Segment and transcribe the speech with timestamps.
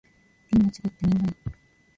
[0.51, 1.35] みんな違ってみんないい。